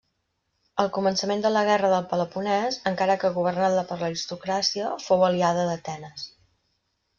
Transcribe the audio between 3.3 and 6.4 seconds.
governada per l'aristocràcia, fou aliada d'Atenes.